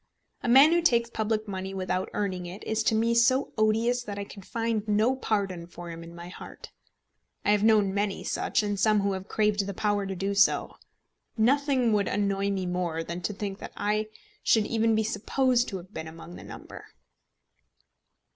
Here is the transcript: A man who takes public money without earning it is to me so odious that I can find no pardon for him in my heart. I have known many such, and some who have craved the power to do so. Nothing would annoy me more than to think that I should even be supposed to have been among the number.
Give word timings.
A 0.41 0.47
man 0.49 0.71
who 0.71 0.81
takes 0.81 1.11
public 1.11 1.47
money 1.47 1.75
without 1.75 2.09
earning 2.13 2.47
it 2.47 2.63
is 2.63 2.81
to 2.85 2.95
me 2.95 3.13
so 3.13 3.53
odious 3.55 4.01
that 4.01 4.17
I 4.17 4.23
can 4.23 4.41
find 4.41 4.81
no 4.87 5.15
pardon 5.15 5.67
for 5.67 5.91
him 5.91 6.03
in 6.03 6.15
my 6.15 6.27
heart. 6.27 6.71
I 7.45 7.51
have 7.51 7.63
known 7.63 7.93
many 7.93 8.23
such, 8.23 8.63
and 8.63 8.79
some 8.79 9.01
who 9.01 9.11
have 9.11 9.27
craved 9.27 9.67
the 9.67 9.75
power 9.75 10.07
to 10.07 10.15
do 10.15 10.33
so. 10.33 10.77
Nothing 11.37 11.93
would 11.93 12.07
annoy 12.07 12.49
me 12.49 12.65
more 12.65 13.03
than 13.03 13.21
to 13.21 13.31
think 13.33 13.59
that 13.59 13.73
I 13.77 14.07
should 14.41 14.65
even 14.65 14.95
be 14.95 15.03
supposed 15.03 15.67
to 15.67 15.77
have 15.77 15.93
been 15.93 16.07
among 16.07 16.35
the 16.35 16.43
number. 16.43 16.87